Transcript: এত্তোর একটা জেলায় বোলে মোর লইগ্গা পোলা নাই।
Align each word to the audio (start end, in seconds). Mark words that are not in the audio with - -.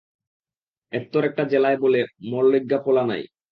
এত্তোর 0.93 1.23
একটা 1.25 1.43
জেলায় 1.51 1.77
বোলে 1.77 2.01
মোর 2.29 2.43
লইগ্গা 2.51 2.79
পোলা 2.85 3.03
নাই। 3.03 3.23